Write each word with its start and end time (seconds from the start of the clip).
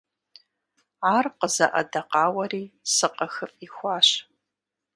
Ар 1.15 1.25
къызэӀэдэкъауэри 1.37 2.63
сыкъыхыфӀихуащ. 2.93 4.07